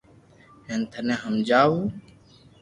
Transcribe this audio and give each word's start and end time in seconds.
ھين 0.67 0.81
ٿني 0.91 1.13
ھماجاو 1.21 1.73